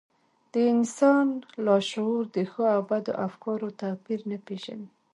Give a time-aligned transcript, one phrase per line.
[0.53, 1.27] د انسان
[1.65, 4.87] لاشعور د ښو او بدو افکارو توپير نه پېژني.